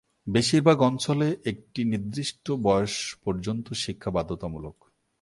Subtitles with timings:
[0.27, 4.77] বেশিরভাগ অঞ্চলে একটি নির্দিষ্ট বয়স পর্যন্ত শিক্ষা বাধ্যতামূলক।